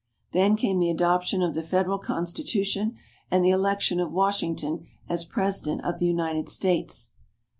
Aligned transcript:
Then 0.31 0.55
came 0.55 0.79
the 0.79 0.89
adoption 0.89 1.43
of 1.43 1.53
the 1.53 1.61
Federal 1.61 1.99
Constitution, 1.99 2.95
and 3.29 3.45
the 3.45 3.51
election 3.51 3.99
of 3.99 4.11
Washington 4.11 4.87
as 5.07 5.25
President 5.25 5.85
of 5.85 5.99
the 5.99 6.07
United 6.07 6.49
States. 6.49 7.11